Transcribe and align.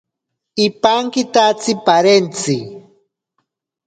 Ipankitatsi 0.65 1.71
parentzi. 1.85 2.57